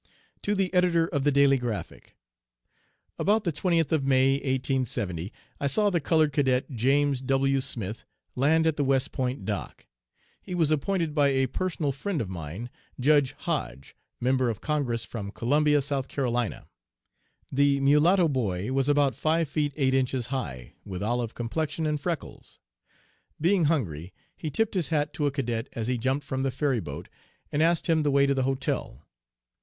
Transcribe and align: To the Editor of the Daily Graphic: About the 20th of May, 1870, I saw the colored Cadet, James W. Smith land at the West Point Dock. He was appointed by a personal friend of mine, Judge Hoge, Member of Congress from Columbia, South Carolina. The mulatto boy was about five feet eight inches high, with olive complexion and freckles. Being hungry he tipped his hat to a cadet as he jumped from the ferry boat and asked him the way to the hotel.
To 0.41 0.55
the 0.55 0.73
Editor 0.73 1.05
of 1.05 1.25
the 1.25 1.31
Daily 1.31 1.59
Graphic: 1.59 2.15
About 3.19 3.43
the 3.43 3.51
20th 3.51 3.91
of 3.91 4.03
May, 4.03 4.33
1870, 4.37 5.31
I 5.59 5.67
saw 5.67 5.91
the 5.91 5.99
colored 6.01 6.33
Cadet, 6.33 6.71
James 6.71 7.21
W. 7.21 7.61
Smith 7.61 8.03
land 8.35 8.65
at 8.65 8.77
the 8.77 8.83
West 8.83 9.11
Point 9.11 9.45
Dock. 9.45 9.85
He 10.41 10.55
was 10.55 10.71
appointed 10.71 11.13
by 11.13 11.27
a 11.27 11.45
personal 11.45 11.91
friend 11.91 12.19
of 12.19 12.29
mine, 12.31 12.71
Judge 12.99 13.33
Hoge, 13.41 13.95
Member 14.19 14.49
of 14.49 14.59
Congress 14.59 15.05
from 15.05 15.29
Columbia, 15.29 15.83
South 15.83 16.07
Carolina. 16.07 16.65
The 17.51 17.79
mulatto 17.79 18.27
boy 18.27 18.71
was 18.71 18.89
about 18.89 19.13
five 19.13 19.47
feet 19.49 19.71
eight 19.77 19.93
inches 19.93 20.25
high, 20.33 20.73
with 20.83 21.03
olive 21.03 21.35
complexion 21.35 21.85
and 21.85 21.99
freckles. 22.01 22.57
Being 23.39 23.65
hungry 23.65 24.15
he 24.35 24.49
tipped 24.49 24.73
his 24.73 24.87
hat 24.89 25.13
to 25.13 25.27
a 25.27 25.31
cadet 25.31 25.69
as 25.73 25.85
he 25.87 25.99
jumped 25.99 26.25
from 26.25 26.41
the 26.41 26.49
ferry 26.49 26.79
boat 26.79 27.07
and 27.51 27.61
asked 27.61 27.85
him 27.85 28.01
the 28.01 28.09
way 28.09 28.25
to 28.25 28.33
the 28.33 28.41
hotel. 28.49 29.05